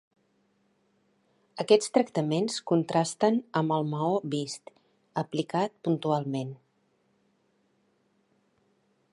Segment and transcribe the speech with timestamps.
[1.63, 4.73] Aquests tractaments contrasten amb el maó vist,
[5.23, 6.57] aplicat puntualment.